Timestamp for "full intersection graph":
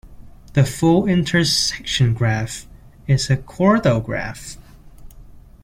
0.65-2.65